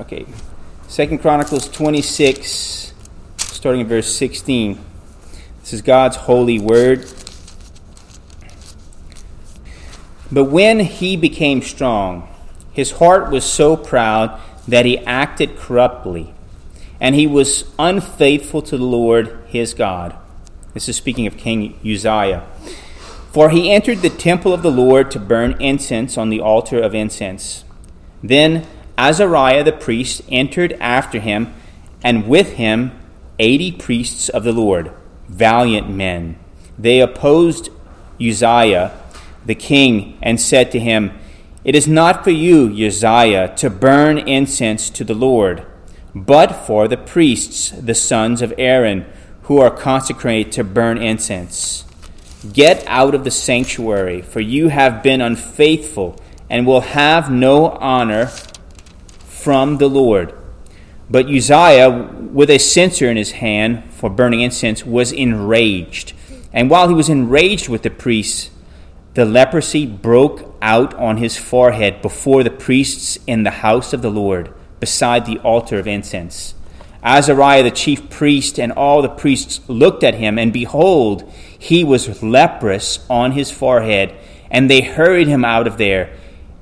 [0.00, 0.26] Okay.
[0.86, 2.94] Second Chronicles 26,
[3.36, 4.78] starting in verse 16.
[5.60, 7.00] This is God's holy word.
[10.30, 12.28] But when he became strong,
[12.72, 16.32] his heart was so proud that he acted corruptly,
[17.00, 20.16] and he was unfaithful to the Lord his God.
[20.74, 22.46] This is speaking of King Uzziah.
[23.32, 26.94] For he entered the temple of the Lord to burn incense on the altar of
[26.94, 27.64] incense.
[28.22, 28.66] Then
[28.98, 31.54] Azariah the priest entered after him,
[32.02, 32.92] and with him
[33.38, 34.92] eighty priests of the Lord,
[35.28, 36.36] valiant men.
[36.76, 37.70] They opposed
[38.20, 38.92] Uzziah
[39.46, 41.18] the king and said to him,
[41.64, 45.64] It is not for you, Uzziah, to burn incense to the Lord,
[46.14, 49.06] but for the priests, the sons of Aaron,
[49.42, 51.84] who are consecrated to burn incense.
[52.52, 56.20] Get out of the sanctuary, for you have been unfaithful
[56.50, 58.30] and will have no honor
[59.48, 60.34] from the Lord.
[61.08, 66.12] But Uzziah, with a censer in his hand for burning incense, was enraged.
[66.52, 68.50] And while he was enraged with the priests,
[69.14, 74.10] the leprosy broke out on his forehead before the priests in the house of the
[74.10, 76.54] Lord, beside the altar of incense.
[77.02, 81.22] Azariah the chief priest and all the priests looked at him, and behold,
[81.58, 84.14] he was leprous on his forehead,
[84.50, 86.10] and they hurried him out of there.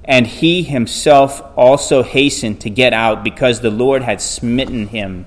[0.07, 5.27] And he himself also hastened to get out, because the Lord had smitten him.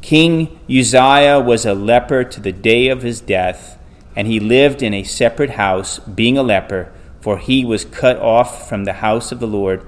[0.00, 3.78] King Uzziah was a leper to the day of his death
[4.16, 8.68] and he lived in a separate house, being a leper, for he was cut off
[8.68, 9.86] from the house of the Lord.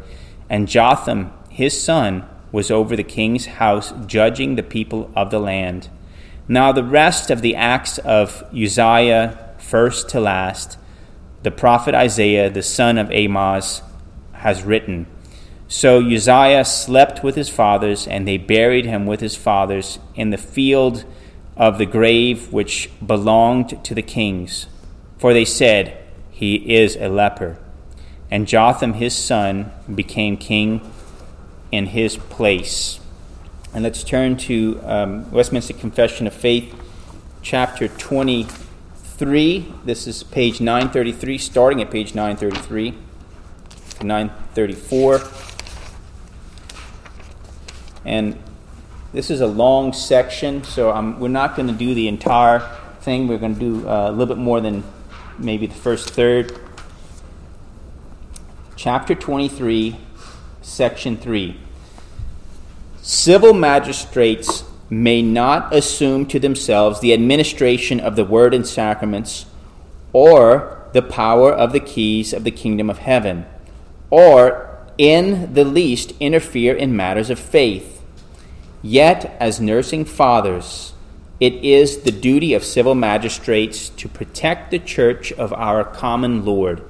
[0.49, 5.89] And Jotham, his son, was over the king's house, judging the people of the land.
[6.47, 10.79] Now, the rest of the acts of Uzziah, first to last,
[11.43, 13.83] the prophet Isaiah, the son of Amoz,
[14.43, 15.07] has written.
[15.69, 20.37] So Uzziah slept with his fathers, and they buried him with his fathers in the
[20.37, 21.05] field
[21.57, 24.67] of the grave which belonged to the kings,
[25.17, 25.97] for they said,
[26.31, 27.57] He is a leper.
[28.31, 30.81] And Jotham his son became king
[31.71, 32.99] in his place.
[33.73, 36.75] And let's turn to um, Westminster Confession of Faith,
[37.43, 39.73] chapter 23.
[39.85, 42.99] This is page 933, starting at page 933
[44.03, 45.23] to 934.
[48.05, 48.39] And
[49.13, 52.61] this is a long section, so I'm, we're not going to do the entire
[53.01, 53.29] thing.
[53.29, 54.85] We're going to do uh, a little bit more than
[55.39, 56.59] maybe the first third.
[58.77, 59.97] Chapter 23,
[60.63, 61.59] section 3.
[63.01, 69.47] Civil magistrates may not assume to themselves the administration of the word and sacraments,
[70.13, 73.47] or the power of the keys of the kingdom of heaven,
[74.13, 74.69] or
[74.99, 78.03] in the least interfere in matters of faith.
[78.83, 80.93] Yet, as nursing fathers,
[81.41, 86.83] it is the duty of civil magistrates to protect the church of our common Lord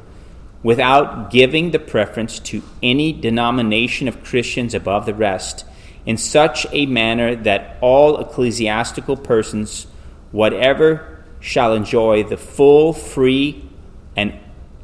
[0.65, 5.65] without giving the preference to any denomination of Christians above the rest,
[6.05, 9.87] in such a manner that all ecclesiastical persons,
[10.33, 13.65] whatever, shall enjoy the full, free,
[14.17, 14.37] and,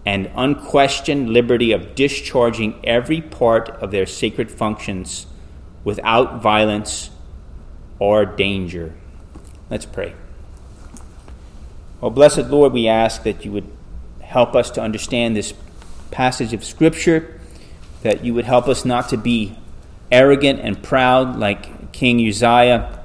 [0.04, 5.26] and unquestioned liberty of discharging every part of their sacred functions
[5.84, 7.10] without violence
[7.98, 8.94] or danger.
[9.70, 10.14] Let's pray.
[12.00, 13.69] Oh, blessed Lord, we ask that you would
[14.20, 15.53] help us to understand this
[16.10, 17.41] passage of Scripture,
[18.03, 19.56] that you would help us not to be
[20.10, 23.03] arrogant and proud like King Uzziah,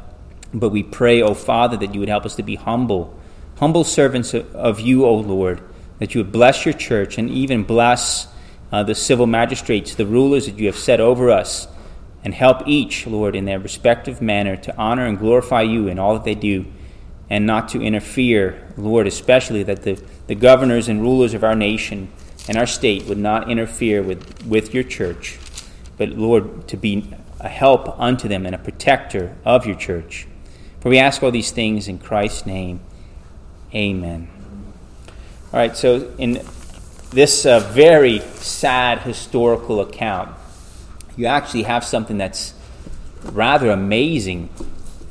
[0.53, 3.17] but we pray, O oh Father, that you would help us to be humble,
[3.57, 5.61] humble servants of you, O Lord,
[5.99, 8.27] that you would bless your church and even bless
[8.71, 11.67] uh, the civil magistrates, the rulers that you have set over us
[12.23, 16.13] and help each, Lord, in their respective manner to honor and glorify you in all
[16.13, 16.65] that they do
[17.29, 22.11] and not to interfere, Lord, especially that the, the governors and rulers of our nation
[22.47, 25.39] and our state would not interfere with, with your church,
[25.97, 27.09] but, Lord, to be
[27.39, 30.27] a help unto them and a protector of your church.
[30.79, 32.81] For we ask all these things in Christ's name.
[33.73, 34.42] Amen.
[35.53, 36.41] All right, so in
[37.11, 40.35] this uh, very sad historical account,
[41.15, 42.55] you actually have something that's
[43.21, 44.49] rather amazing.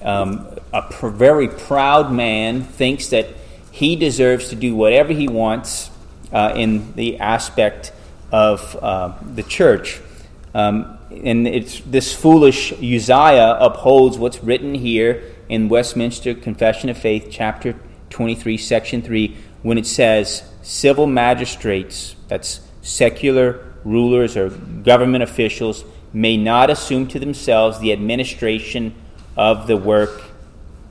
[0.03, 3.29] Um, a pr- very proud man thinks that
[3.71, 5.93] he deserves to do whatever he wants
[6.33, 7.93] uh, in the aspect
[8.33, 10.01] of uh, the church.
[10.55, 17.29] Um, and it's this foolish Uzziah upholds what's written here in Westminster Confession of Faith,
[17.31, 17.77] chapter
[18.11, 26.37] 23, section 3, when it says civil magistrates, that's secular rulers or government officials may
[26.37, 28.95] not assume to themselves the administration
[29.37, 30.23] of the work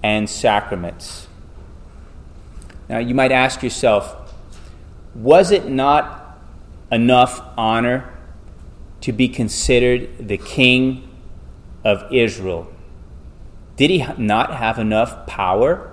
[0.03, 1.27] and sacraments.
[2.89, 4.33] Now, you might ask yourself,
[5.13, 6.39] was it not
[6.91, 8.11] enough honor
[9.01, 11.07] to be considered the king
[11.83, 12.71] of Israel?
[13.77, 15.90] Did he not have enough power?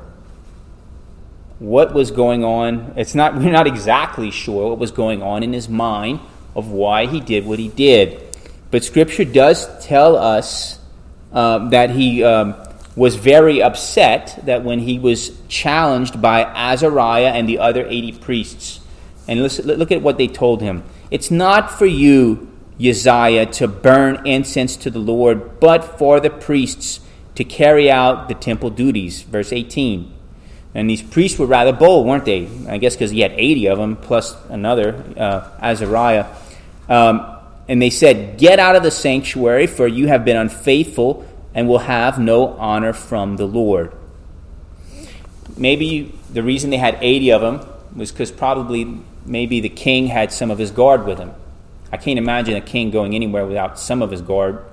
[1.59, 2.95] What was going on?
[2.97, 6.21] It's not we're not exactly sure what was going on in his mind
[6.55, 8.23] of why he did what he did.
[8.71, 10.79] But scripture does tell us
[11.33, 12.55] um, that he um,
[12.97, 18.81] was very upset that when he was challenged by Azariah and the other 80 priests.
[19.27, 20.83] And listen, look at what they told him.
[21.11, 27.01] It's not for you, Uzziah, to burn incense to the Lord, but for the priests
[27.37, 29.23] to carry out the temple duties.
[29.23, 30.18] Verse 18.
[30.75, 32.49] And these priests were rather bold, weren't they?
[32.69, 36.27] I guess because he had 80 of them, plus another, uh, Azariah.
[36.89, 37.37] Um,
[37.69, 41.79] and they said, Get out of the sanctuary, for you have been unfaithful and will
[41.79, 43.93] have no honor from the Lord.
[45.57, 50.33] Maybe the reason they had 80 of them was because probably maybe the king had
[50.33, 51.33] some of his guard with him.
[51.91, 54.65] I can't imagine a king going anywhere without some of his guard.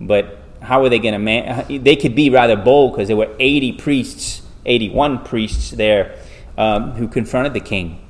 [0.00, 1.66] But how were they going to man?
[1.68, 6.18] They could be rather bold because there were 80 priests, 81 priests there
[6.58, 8.02] um, who confronted the king.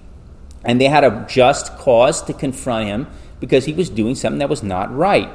[0.65, 3.07] And they had a just cause to confront him
[3.39, 5.31] because he was doing something that was not right.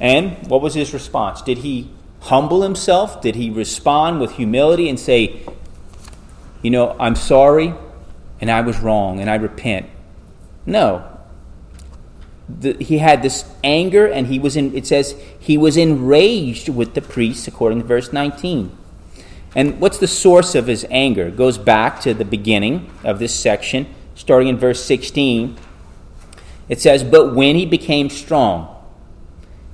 [0.00, 1.40] And what was his response?
[1.40, 1.90] Did he
[2.20, 3.22] humble himself?
[3.22, 5.40] Did he respond with humility and say,
[6.60, 7.72] You know, I'm sorry
[8.40, 9.88] and I was wrong and I repent?
[10.66, 11.08] No.
[12.48, 16.94] The, he had this anger and he was in, it says, he was enraged with
[16.94, 18.76] the priests, according to verse 19.
[19.54, 21.26] And what's the source of his anger?
[21.26, 25.58] It goes back to the beginning of this section, starting in verse 16
[26.68, 28.68] it says, But when he became strong,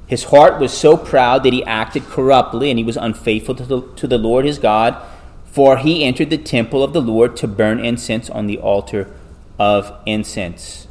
[0.07, 3.83] his heart was so proud that he acted corruptly and he was unfaithful to the,
[3.97, 5.01] to the Lord his God,
[5.45, 9.15] for he entered the temple of the Lord to burn incense on the altar
[9.59, 10.89] of incense.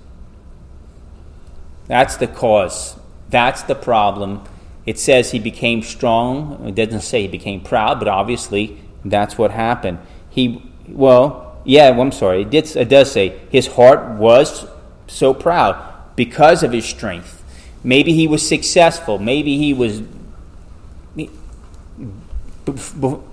[1.88, 2.98] That's the cause.
[3.30, 4.44] That's the problem.
[4.88, 6.66] It says he became strong.
[6.66, 10.00] It doesn't say he became proud, but obviously that's what happened.
[10.30, 12.44] He, well, yeah, well, I'm sorry.
[12.44, 14.66] It, did, it does say his heart was
[15.08, 17.44] so proud because of his strength.
[17.84, 19.20] Maybe he was successful.
[19.20, 20.02] Maybe he was,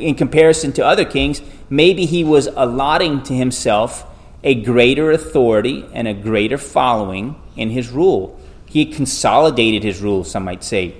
[0.00, 1.40] in comparison to other kings,
[1.70, 4.04] maybe he was allotting to himself
[4.42, 8.40] a greater authority and a greater following in his rule.
[8.66, 10.96] He consolidated his rule, some might say.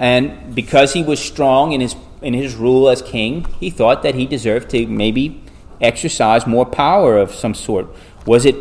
[0.00, 4.14] And because he was strong in his, in his rule as king, he thought that
[4.14, 5.42] he deserved to maybe
[5.78, 7.86] exercise more power of some sort.
[8.24, 8.56] Was it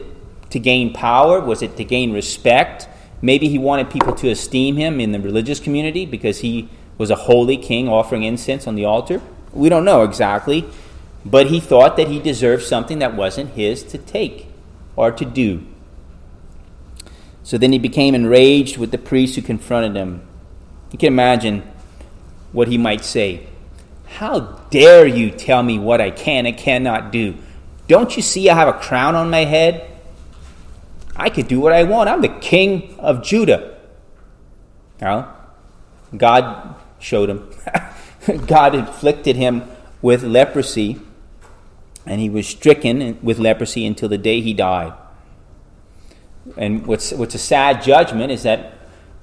[0.52, 1.40] to gain power?
[1.40, 2.90] Was it to gain respect?
[3.22, 7.16] Maybe he wanted people to esteem him in the religious community because he was a
[7.16, 9.22] holy king offering incense on the altar.
[9.54, 10.66] We don't know exactly,
[11.24, 14.48] but he thought that he deserved something that wasn't his to take
[14.98, 15.66] or to do.
[17.44, 20.28] So then he became enraged with the priests who confronted him.
[20.92, 21.64] You can imagine
[22.52, 23.48] what he might say.
[24.06, 24.40] How
[24.72, 27.36] dare you tell me what I can and cannot do?
[27.88, 29.90] Don't you see I have a crown on my head?
[31.16, 32.10] I could do what I want.
[32.10, 33.78] I'm the king of Judah.
[35.02, 35.36] Now,
[36.16, 37.50] God showed him.
[38.48, 39.64] God inflicted him
[40.02, 41.00] with leprosy,
[42.06, 44.94] and he was stricken with leprosy until the day he died.
[46.58, 48.74] And what's, what's a sad judgment is that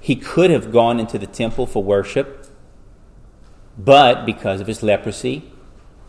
[0.06, 2.46] he could have gone into the temple for worship,
[3.76, 5.50] but because of his leprosy,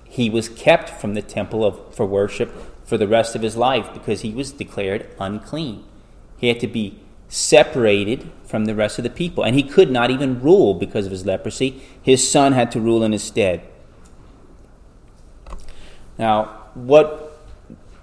[0.04, 2.54] he was kept from the temple of, for worship
[2.86, 5.84] for the rest of his life because he was declared unclean.
[6.38, 10.12] He had to be separated from the rest of the people, and he could not
[10.12, 11.82] even rule because of his leprosy.
[12.00, 13.63] His son had to rule in his stead.
[16.20, 17.42] Now, what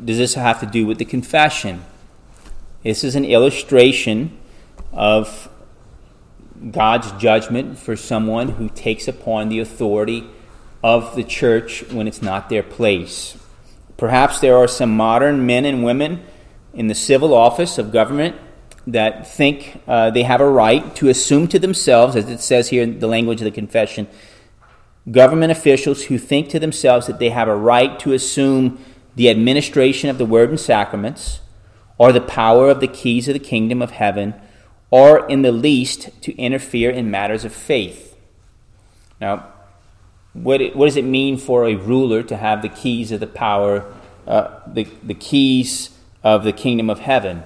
[0.04, 1.84] does this have to do with the confession?
[2.82, 4.36] This is an illustration
[4.92, 5.48] of
[6.70, 10.26] God's judgment for someone who takes upon the authority
[10.82, 13.38] of the church when it's not their place.
[13.96, 16.24] Perhaps there are some modern men and women
[16.72, 18.36] in the civil office of government
[18.86, 22.82] that think uh, they have a right to assume to themselves, as it says here
[22.82, 24.06] in the language of the confession,
[25.10, 28.82] government officials who think to themselves that they have a right to assume
[29.16, 31.40] the administration of the word and sacraments,
[31.96, 34.34] or the power of the keys of the kingdom of heaven,
[34.94, 38.16] or in the least to interfere in matters of faith.
[39.20, 39.44] Now,
[40.34, 43.26] what, it, what does it mean for a ruler to have the keys of the
[43.26, 43.92] power,
[44.24, 45.90] uh, the, the keys
[46.22, 47.42] of the kingdom of heaven?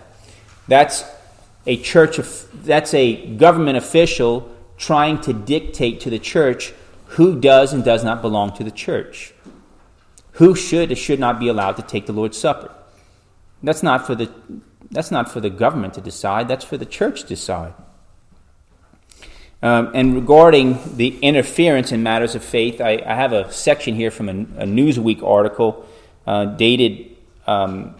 [0.66, 1.04] That's
[1.64, 6.74] a church, of, that's a government official trying to dictate to the church
[7.16, 9.32] who does and does not belong to the church.
[10.32, 12.74] Who should or should not be allowed to take the Lord's Supper.
[13.62, 14.30] That's not for the,
[14.90, 17.74] that's not for the government to decide, that's for the church to decide.
[19.60, 24.10] Um, and regarding the interference in matters of faith, I, I have a section here
[24.10, 25.86] from a, a Newsweek article
[26.26, 27.16] uh, dated
[27.46, 27.96] um,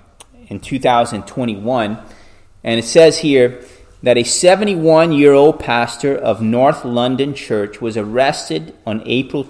[0.48, 1.98] in 2021.
[2.62, 3.64] And it says here
[4.02, 9.48] that a 71 year old pastor of North London Church was arrested on April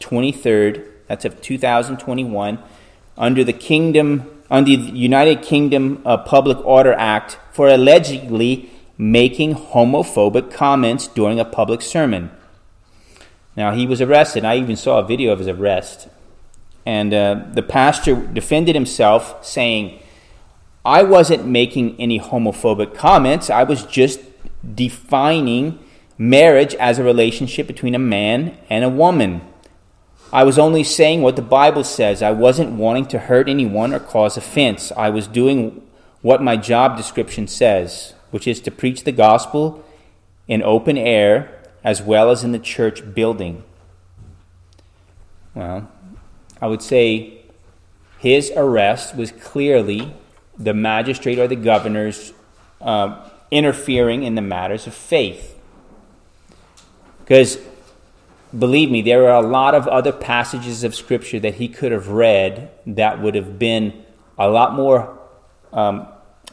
[0.00, 2.58] 23rd, that's of 2021,
[3.16, 10.50] under the Kingdom under the United Kingdom uh, Public Order Act for allegedly making homophobic
[10.52, 12.30] comments during a public sermon.
[13.56, 14.44] Now, he was arrested.
[14.44, 16.08] I even saw a video of his arrest.
[16.84, 19.98] And uh, the pastor defended himself, saying,
[20.84, 23.50] I wasn't making any homophobic comments.
[23.50, 24.20] I was just
[24.74, 25.80] defining
[26.16, 29.40] marriage as a relationship between a man and a woman.
[30.32, 32.22] I was only saying what the Bible says.
[32.22, 34.92] I wasn't wanting to hurt anyone or cause offense.
[34.96, 35.82] I was doing
[36.22, 39.84] what my job description says which is to preach the gospel
[40.48, 43.62] in open air as well as in the church building.
[45.54, 45.90] Well,
[46.60, 47.38] I would say
[48.18, 50.14] his arrest was clearly
[50.58, 52.32] the magistrate or the governor's
[52.80, 55.58] uh, interfering in the matters of faith.
[57.20, 57.58] Because,
[58.58, 62.08] believe me, there are a lot of other passages of Scripture that he could have
[62.08, 64.04] read that would have been
[64.38, 65.16] a lot more
[65.72, 66.08] um,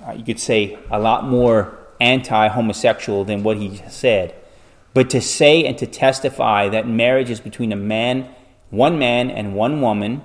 [0.06, 4.36] uh, you could say, a lot more anti homosexual than what he said.
[4.94, 8.30] But to say and to testify that marriage is between a man,
[8.70, 10.22] one man, and one woman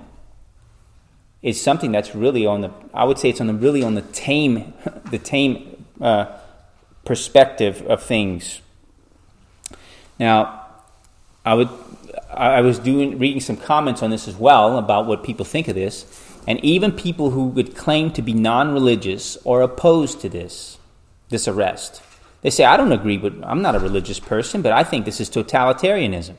[1.41, 4.01] is something that's really on the, I would say it's on the really on the
[4.01, 4.73] tame,
[5.11, 6.25] the tame uh,
[7.05, 8.61] perspective of things.
[10.19, 10.58] Now,
[11.45, 11.69] I would,
[12.29, 15.75] I was doing reading some comments on this as well about what people think of
[15.75, 16.05] this,
[16.47, 20.77] and even people who would claim to be non religious or opposed to this,
[21.29, 22.01] this arrest.
[22.41, 25.19] They say, I don't agree with, I'm not a religious person, but I think this
[25.19, 26.35] is totalitarianism.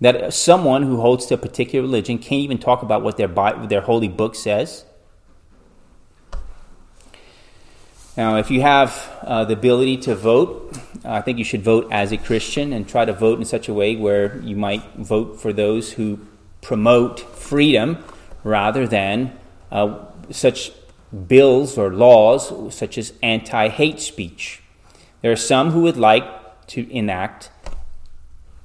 [0.00, 3.82] That someone who holds to a particular religion can't even talk about what their, their
[3.82, 4.84] holy book says.
[8.16, 12.12] Now, if you have uh, the ability to vote, I think you should vote as
[12.12, 15.52] a Christian and try to vote in such a way where you might vote for
[15.52, 16.20] those who
[16.60, 18.04] promote freedom
[18.44, 19.32] rather than
[19.70, 20.72] uh, such
[21.26, 24.62] bills or laws such as anti hate speech.
[25.22, 27.50] There are some who would like to enact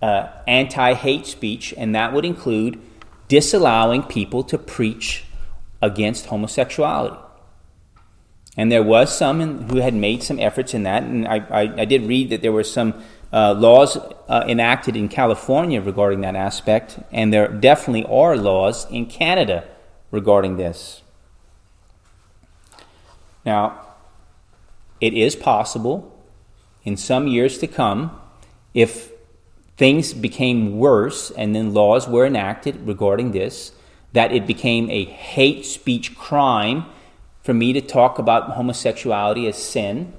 [0.01, 2.81] uh, anti hate speech, and that would include
[3.27, 5.25] disallowing people to preach
[5.81, 7.24] against homosexuality.
[8.57, 11.61] And there was some in, who had made some efforts in that, and I, I,
[11.81, 12.93] I did read that there were some
[13.33, 19.07] uh, laws uh, enacted in California regarding that aspect, and there definitely are laws in
[19.07, 19.65] Canada
[20.11, 21.01] regarding this.
[23.45, 23.81] Now,
[25.01, 26.11] it is possible
[26.85, 28.19] in some years to come,
[28.73, 29.11] if
[29.75, 33.71] things became worse and then laws were enacted regarding this,
[34.13, 36.85] that it became a hate speech crime
[37.45, 40.11] for me to talk about homosexuality as sin,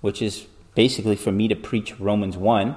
[0.00, 2.74] which is basically for me to preach Romans 1.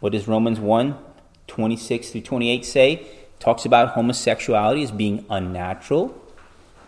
[0.00, 0.98] What does Romans 1
[1.46, 2.92] 26 through 28 say?
[2.92, 6.14] It talks about homosexuality as being unnatural.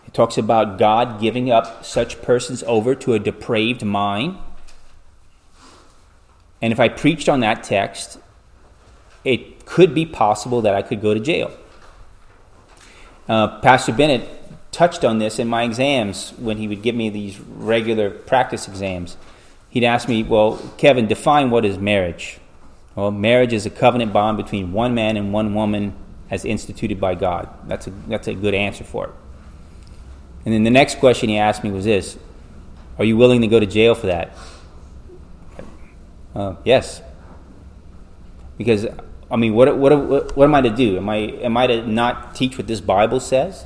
[0.05, 4.37] It talks about God giving up such persons over to a depraved mind.
[6.61, 8.19] And if I preached on that text,
[9.23, 11.57] it could be possible that I could go to jail.
[13.27, 14.40] Uh, Pastor Bennett
[14.71, 19.17] touched on this in my exams when he would give me these regular practice exams
[19.71, 22.37] he'd ask me, Well, Kevin, define what is marriage.
[22.93, 25.95] Well, marriage is a covenant bond between one man and one woman
[26.29, 27.49] as instituted by God.
[27.67, 29.13] That's a, that's a good answer for it.
[30.45, 32.17] And then the next question he asked me was this
[32.99, 34.37] Are you willing to go to jail for that?
[36.35, 37.01] Uh, yes.
[38.57, 38.85] Because,
[39.29, 40.97] I mean, what, what, what am I to do?
[40.97, 43.65] Am I, am I to not teach what this Bible says?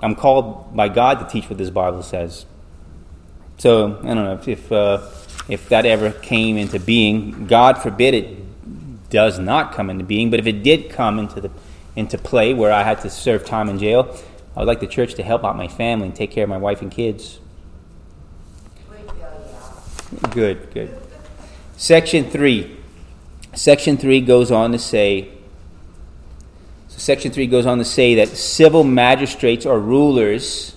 [0.00, 2.46] I'm called by God to teach what this Bible says.
[3.58, 5.08] So I don't know if if, uh,
[5.48, 7.46] if that ever came into being.
[7.46, 10.30] God forbid it does not come into being.
[10.30, 11.50] But if it did come into the
[11.96, 14.16] into play, where I had to serve time in jail,
[14.56, 16.56] I would like the church to help out my family and take care of my
[16.58, 17.38] wife and kids.
[20.30, 20.96] Good, good.
[21.76, 22.76] Section three.
[23.54, 25.30] Section three goes on to say.
[26.94, 30.76] So section three goes on to say that civil magistrates or rulers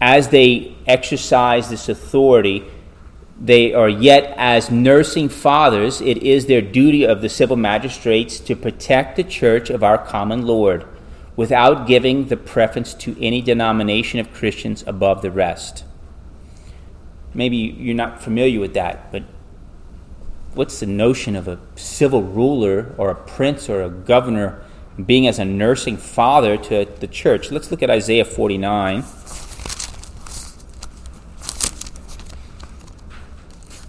[0.00, 2.64] as they exercise this authority,
[3.38, 8.56] they are yet as nursing fathers, it is their duty of the civil magistrates to
[8.56, 10.86] protect the church of our common Lord
[11.36, 15.84] without giving the preference to any denomination of Christians above the rest.
[17.34, 19.24] Maybe you're not familiar with that, but
[20.54, 24.62] what's the notion of a civil ruler or a prince or a governor
[25.04, 27.50] being as a nursing father to the church?
[27.50, 29.04] Let's look at Isaiah 49.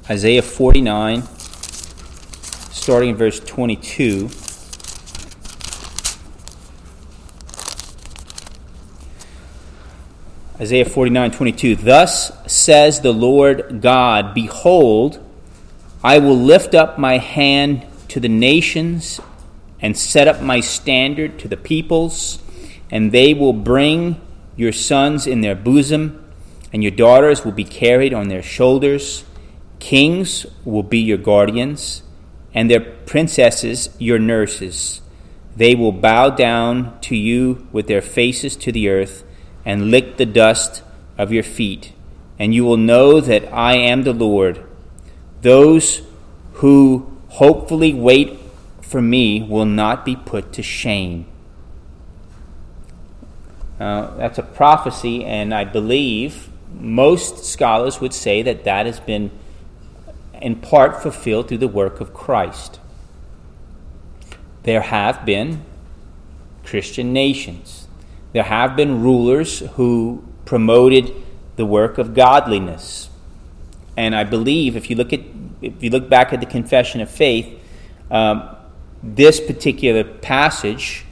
[0.08, 1.24] Isaiah 49,
[2.72, 4.30] starting in verse 22.
[10.60, 11.76] Isaiah 49, 22.
[11.76, 15.25] Thus says the Lord God Behold,
[16.06, 19.20] I will lift up my hand to the nations
[19.82, 22.38] and set up my standard to the peoples,
[22.92, 24.22] and they will bring
[24.56, 26.24] your sons in their bosom,
[26.72, 29.26] and your daughters will be carried on their shoulders.
[29.80, 32.04] Kings will be your guardians,
[32.54, 35.02] and their princesses your nurses.
[35.56, 39.24] They will bow down to you with their faces to the earth
[39.66, 40.84] and lick the dust
[41.18, 41.94] of your feet,
[42.38, 44.64] and you will know that I am the Lord.
[45.42, 46.02] Those
[46.54, 48.40] who hopefully wait
[48.82, 51.28] for me will not be put to shame.
[53.78, 59.32] That's a prophecy, and I believe most scholars would say that that has been
[60.42, 62.80] in part fulfilled through the work of Christ.
[64.64, 65.64] There have been
[66.64, 67.88] Christian nations.
[68.34, 71.14] There have been rulers who promoted
[71.56, 73.10] the work of godliness.
[73.98, 75.22] And I believe if you look at
[75.62, 77.60] if you look back at the confession of faith,
[78.12, 78.56] um,
[79.02, 81.06] this particular passage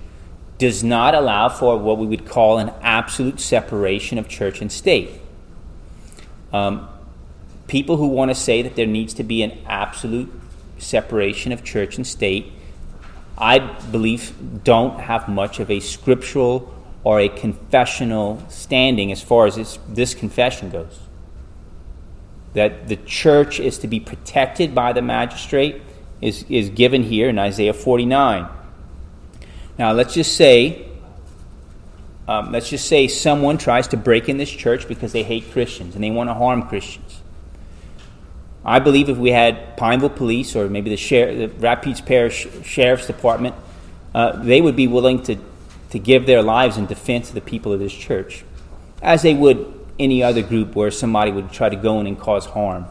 [0.57, 5.09] does not allow for what we would call an absolute separation of church and state.
[6.51, 6.87] Um,
[7.67, 10.31] people who want to say that there needs to be an absolute
[10.77, 12.51] separation of church and state,
[13.37, 19.55] I believe, don't have much of a scriptural or a confessional standing as far as
[19.55, 20.99] this, this confession goes.
[22.53, 25.81] That the church is to be protected by the magistrate
[26.21, 28.47] is, is given here in Isaiah 49.
[29.77, 30.87] Now, let's just say
[32.27, 35.95] um, let's just say someone tries to break in this church because they hate Christians
[35.95, 37.21] and they want to harm Christians.
[38.63, 43.07] I believe if we had Pineville Police or maybe the, sheriff, the Rapides Parish Sheriff's
[43.07, 43.55] Department,
[44.15, 45.37] uh, they would be willing to,
[45.89, 48.45] to give their lives in defense of the people of this church,
[49.01, 52.45] as they would any other group where somebody would try to go in and cause
[52.45, 52.85] harm.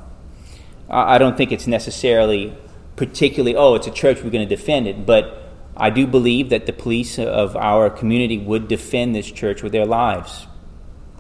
[0.89, 2.55] I, don't think it's necessarily
[2.97, 6.67] particularly, oh, it's a church, we're going to defend it, but I do believe that
[6.67, 10.47] the police of our community would defend this church with their lives.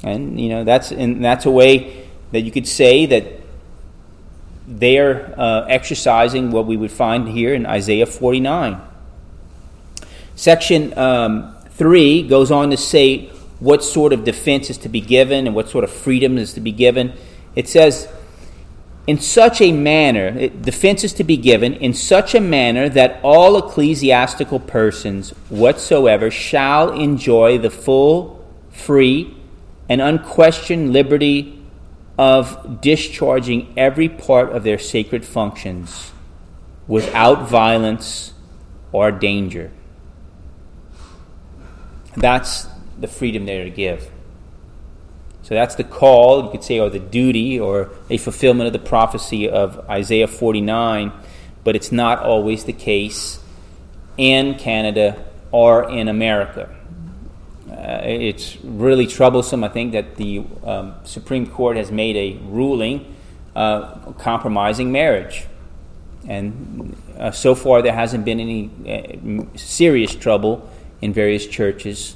[0.02, 3.24] And, you know, that's, and that's a way that you could say that
[4.66, 8.80] they're uh, exercising what we would find here in Isaiah 49.
[10.34, 13.31] Section um, 3 goes on to say
[13.62, 16.60] what sort of defense is to be given and what sort of freedom is to
[16.60, 17.12] be given.
[17.54, 18.08] It says,
[19.06, 23.56] in such a manner, defense is to be given in such a manner that all
[23.56, 29.32] ecclesiastical persons whatsoever shall enjoy the full, free,
[29.88, 31.64] and unquestioned liberty
[32.18, 36.10] of discharging every part of their sacred functions
[36.88, 38.32] without violence
[38.90, 39.70] or danger.
[42.16, 42.66] That's
[43.02, 44.10] the freedom they're to give.
[45.42, 48.78] So that's the call, you could say, or the duty, or a fulfillment of the
[48.78, 51.12] prophecy of Isaiah 49,
[51.64, 53.40] but it's not always the case
[54.16, 56.74] in Canada or in America.
[57.68, 63.14] Uh, it's really troublesome, I think, that the um, Supreme Court has made a ruling
[63.56, 65.46] uh, compromising marriage.
[66.28, 72.14] And uh, so far, there hasn't been any uh, serious trouble in various churches.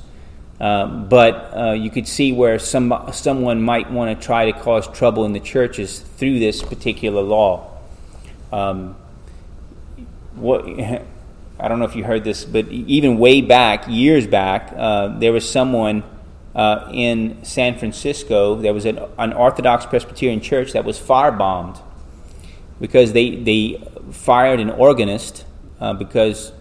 [0.58, 4.88] Um, but uh, you could see where some, someone might want to try to cause
[4.88, 7.76] trouble in the churches through this particular law.
[8.52, 8.96] Um,
[10.34, 10.66] what
[11.58, 15.32] I don't know if you heard this, but even way back, years back, uh, there
[15.32, 16.02] was someone
[16.54, 18.56] uh, in San Francisco.
[18.56, 21.80] There was an, an, Orthodox Presbyterian church that was firebombed
[22.78, 25.46] because they they fired an organist
[25.80, 26.52] uh, because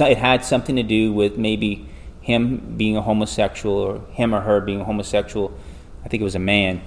[0.00, 1.87] it had something to do with maybe
[2.28, 5.58] him being a homosexual or him or her being a homosexual.
[6.04, 6.82] I think it was a man.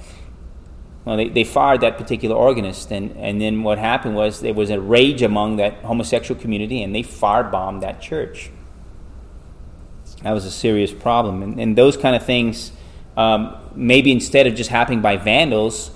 [1.04, 4.69] Well, they, they fired that particular organist, and, and then what happened was there was
[4.69, 8.51] a rage among that homosexual community, and they firebombed that church.
[10.21, 11.41] That was a serious problem.
[11.41, 12.71] And, and those kind of things
[13.17, 15.89] um, maybe instead of just happening by vandals,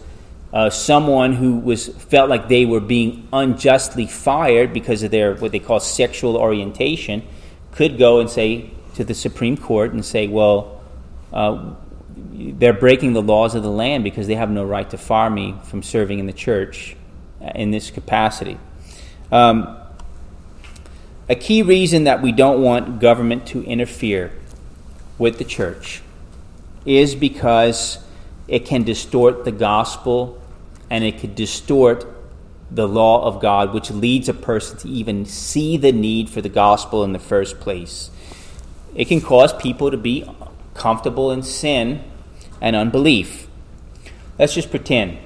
[0.51, 5.51] uh, someone who was felt like they were being unjustly fired because of their what
[5.51, 7.21] they call sexual orientation
[7.71, 10.81] could go and say to the Supreme Court and say, well,
[11.31, 11.73] uh,
[12.15, 15.55] they're breaking the laws of the land because they have no right to fire me
[15.63, 16.95] from serving in the church
[17.53, 18.57] in this capacity.
[19.31, 19.77] Um,
[21.27, 24.31] a key reason that we don't want government to interfere
[25.17, 26.01] with the church
[26.85, 27.97] is because
[28.47, 30.41] it can distort the gospel
[30.89, 32.05] and it could distort
[32.69, 36.49] the law of God, which leads a person to even see the need for the
[36.49, 38.11] gospel in the first place.
[38.95, 40.27] It can cause people to be
[40.73, 42.03] comfortable in sin
[42.61, 43.47] and unbelief.
[44.39, 45.17] Let's just pretend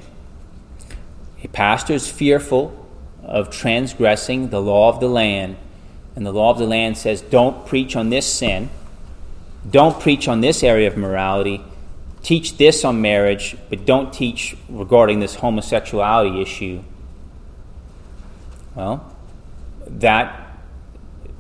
[1.44, 2.76] a pastor is fearful
[3.24, 5.56] of transgressing the law of the land,
[6.16, 8.70] and the law of the land says, don't preach on this sin,
[9.70, 11.62] don't preach on this area of morality,
[12.24, 16.82] teach this on marriage, but don't teach regarding this homosexuality issue.
[18.76, 19.16] Well,
[19.88, 20.49] that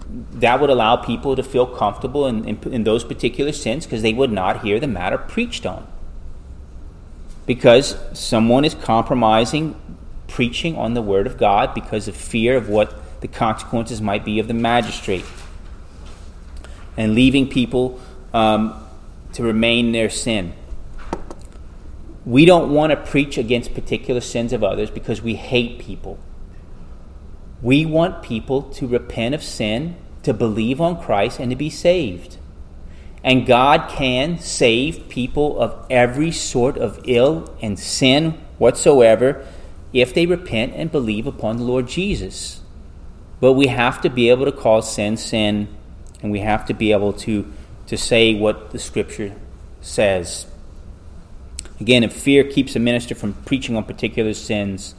[0.09, 4.13] that would allow people to feel comfortable in, in, in those particular sins because they
[4.13, 5.87] would not hear the matter preached on.
[7.45, 9.75] Because someone is compromising
[10.29, 14.39] preaching on the Word of God because of fear of what the consequences might be
[14.39, 15.25] of the magistrate
[16.95, 17.99] and leaving people
[18.33, 18.81] um,
[19.33, 20.53] to remain in their sin.
[22.25, 26.19] We don't want to preach against particular sins of others because we hate people.
[27.61, 32.37] We want people to repent of sin, to believe on Christ, and to be saved.
[33.23, 39.45] And God can save people of every sort of ill and sin whatsoever
[39.91, 42.61] if they repent and believe upon the Lord Jesus.
[43.41, 45.67] But we have to be able to call sin sin,
[46.21, 47.51] and we have to be able to,
[47.87, 49.35] to say what the Scripture
[49.81, 50.45] says.
[51.79, 54.95] Again, if fear keeps a minister from preaching on particular sins,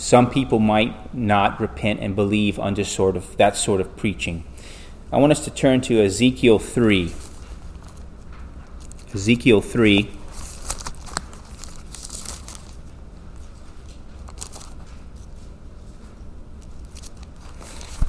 [0.00, 4.42] some people might not repent and believe under sort of that sort of preaching.
[5.12, 7.12] I want us to turn to Ezekiel 3.
[9.12, 10.10] Ezekiel 3.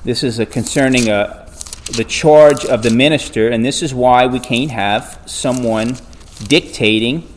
[0.06, 1.50] This is concerning a, uh,
[1.98, 5.98] the charge of the minister, and this is why we can't have someone
[6.48, 7.28] dictating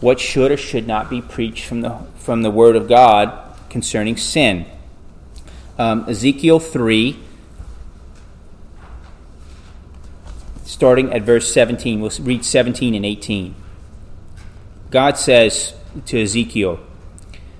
[0.00, 3.43] what should or should not be preached from the, from the Word of God
[3.74, 4.64] concerning sin.
[5.80, 7.18] Um, Ezekiel 3,
[10.64, 12.00] starting at verse 17.
[12.00, 13.56] We'll read 17 and 18.
[14.90, 15.74] God says
[16.06, 16.78] to Ezekiel,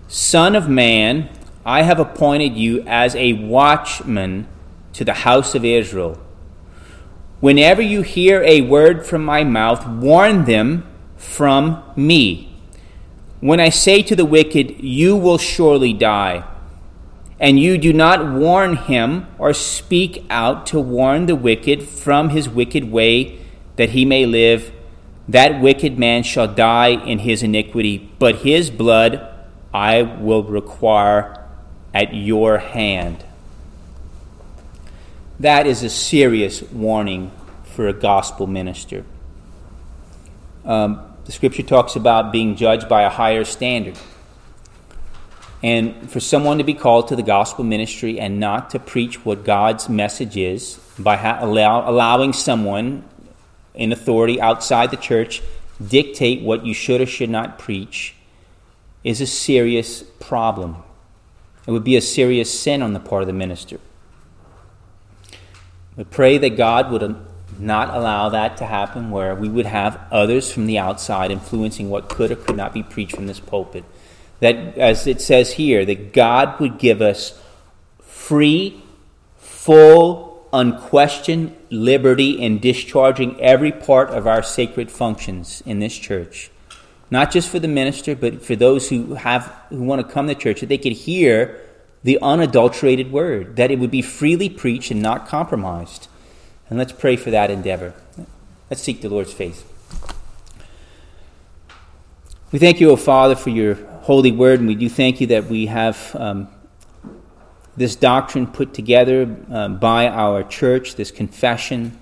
[0.07, 1.29] Son of man,
[1.66, 4.46] I have appointed you as a watchman
[4.92, 6.22] to the house of Israel.
[7.40, 12.54] Whenever you hear a word from my mouth, warn them from me.
[13.40, 16.44] When I say to the wicked, You will surely die,
[17.38, 22.49] and you do not warn him or speak out to warn the wicked from his
[22.49, 23.38] wicked way
[23.77, 24.73] that he may live,
[25.29, 29.31] that wicked man shall die in his iniquity, but his blood
[29.73, 31.44] I will require
[31.92, 33.25] at your hand.
[35.40, 37.33] That is a serious warning
[37.64, 39.05] for a gospel minister.
[40.64, 43.98] Um, the scripture talks about being judged by a higher standard.
[45.62, 49.44] And for someone to be called to the gospel ministry and not to preach what
[49.44, 53.04] God's message is by ha- allow- allowing someone
[53.74, 55.42] in authority outside the church
[55.84, 58.14] dictate what you should or should not preach
[59.02, 60.76] is a serious problem.
[61.66, 63.80] It would be a serious sin on the part of the minister.
[65.96, 67.00] We pray that God would
[67.61, 72.09] not allow that to happen, where we would have others from the outside influencing what
[72.09, 73.85] could or could not be preached from this pulpit.
[74.40, 77.40] That, as it says here, that God would give us
[78.01, 78.83] free,
[79.37, 86.51] full, unquestioned liberty in discharging every part of our sacred functions in this church
[87.14, 90.35] not just for the minister, but for those who have who want to come to
[90.35, 91.61] church, that they could hear
[92.03, 96.09] the unadulterated word, that it would be freely preached and not compromised.
[96.68, 97.94] And let's pray for that endeavor.
[98.70, 99.62] Let's seek the Lord's face.
[102.53, 105.46] We thank you, O Father, for your holy word, and we do thank you that
[105.46, 106.48] we have um,
[107.77, 111.98] this doctrine put together um, by our church, this confession.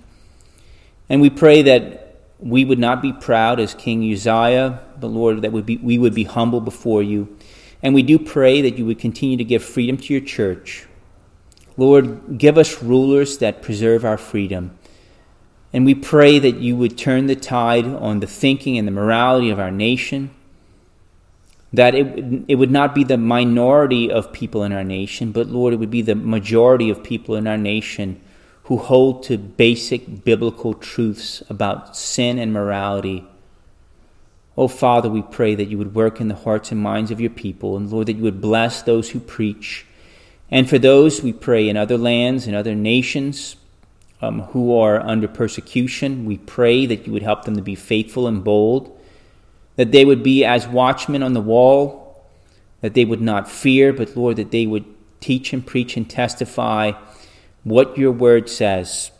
[1.08, 5.52] And we pray that we would not be proud as King Uzziah, but Lord, that
[5.52, 7.36] we would be humble before you.
[7.82, 10.86] And we do pray that you would continue to give freedom to your church.
[11.82, 14.78] Lord, give us rulers that preserve our freedom.
[15.72, 19.50] And we pray that you would turn the tide on the thinking and the morality
[19.50, 20.30] of our nation,
[21.72, 25.74] that it, it would not be the minority of people in our nation, but Lord,
[25.74, 28.20] it would be the majority of people in our nation
[28.64, 33.26] who hold to basic biblical truths about sin and morality.
[34.56, 37.30] Oh, Father, we pray that you would work in the hearts and minds of your
[37.30, 39.84] people, and Lord, that you would bless those who preach.
[40.52, 43.56] And for those, we pray in other lands and other nations,
[44.20, 46.26] um, who are under persecution.
[46.26, 48.96] We pray that you would help them to be faithful and bold,
[49.76, 52.22] that they would be as watchmen on the wall,
[52.82, 54.84] that they would not fear, but Lord, that they would
[55.20, 56.92] teach and preach and testify
[57.64, 59.10] what your word says,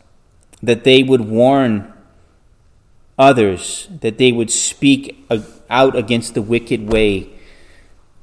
[0.61, 1.91] that they would warn
[3.17, 5.25] others, that they would speak
[5.67, 7.29] out against the wicked way,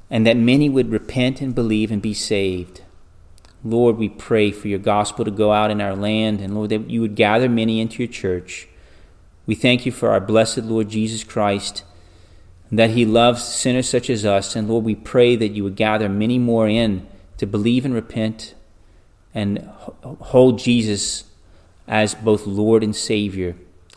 [0.09, 2.81] and that many would repent and believe and be saved.
[3.63, 6.89] Lord, we pray for your gospel to go out in our land, and Lord, that
[6.89, 8.67] you would gather many into your church.
[9.45, 11.83] We thank you for our blessed Lord Jesus Christ,
[12.71, 14.55] that he loves sinners such as us.
[14.55, 18.55] And Lord, we pray that you would gather many more in to believe and repent
[19.33, 19.59] and
[20.03, 21.25] hold Jesus
[21.87, 23.55] as both Lord and Savior.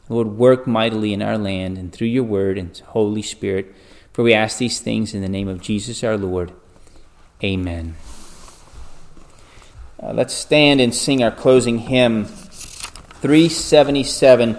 [0.08, 3.74] Lord, work mightily in our land and through your word and Holy Spirit.
[4.12, 6.52] For we ask these things in the name of Jesus our Lord.
[7.42, 7.96] Amen.
[10.02, 14.58] Uh, let's stand and sing our closing hymn, 377.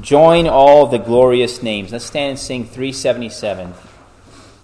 [0.00, 1.92] Join all the glorious names.
[1.92, 3.72] Let's stand and sing 377.